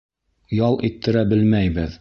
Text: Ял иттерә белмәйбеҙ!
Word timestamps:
Ял 0.67 0.79
иттерә 0.89 1.25
белмәйбеҙ! 1.35 1.89